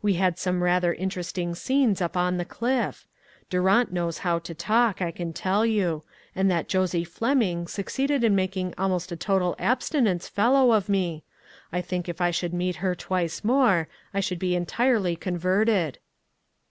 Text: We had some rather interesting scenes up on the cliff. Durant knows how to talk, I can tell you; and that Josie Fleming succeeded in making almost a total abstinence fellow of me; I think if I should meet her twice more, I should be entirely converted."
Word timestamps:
We 0.00 0.14
had 0.14 0.38
some 0.38 0.62
rather 0.64 0.94
interesting 0.94 1.54
scenes 1.54 2.00
up 2.00 2.16
on 2.16 2.38
the 2.38 2.46
cliff. 2.46 3.06
Durant 3.50 3.92
knows 3.92 4.16
how 4.24 4.38
to 4.38 4.54
talk, 4.54 5.02
I 5.02 5.10
can 5.10 5.34
tell 5.34 5.66
you; 5.66 6.02
and 6.34 6.50
that 6.50 6.66
Josie 6.66 7.04
Fleming 7.04 7.66
succeeded 7.66 8.24
in 8.24 8.34
making 8.34 8.72
almost 8.78 9.12
a 9.12 9.16
total 9.16 9.54
abstinence 9.58 10.28
fellow 10.28 10.72
of 10.72 10.88
me; 10.88 11.24
I 11.74 11.82
think 11.82 12.08
if 12.08 12.22
I 12.22 12.30
should 12.30 12.54
meet 12.54 12.76
her 12.76 12.94
twice 12.94 13.44
more, 13.44 13.86
I 14.14 14.20
should 14.20 14.38
be 14.38 14.56
entirely 14.56 15.14
converted." 15.14 15.98